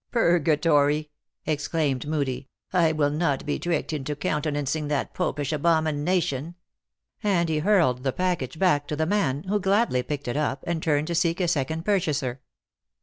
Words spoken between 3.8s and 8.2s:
into countenancing that popish abomination;" and he hurled the